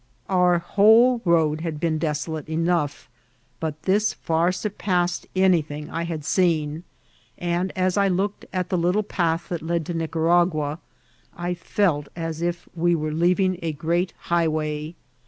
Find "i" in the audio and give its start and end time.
5.91-6.05, 7.97-8.07, 11.37-11.53